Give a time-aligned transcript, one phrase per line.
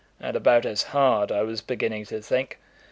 [0.19, 2.57] "And about as hard, I was beginning to think."